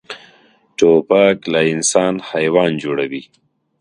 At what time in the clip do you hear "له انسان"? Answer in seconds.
1.53-2.13